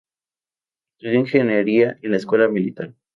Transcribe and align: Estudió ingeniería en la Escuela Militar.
Estudió 0.93 1.19
ingeniería 1.19 1.99
en 2.01 2.09
la 2.09 2.17
Escuela 2.17 2.47
Militar. 2.47 2.95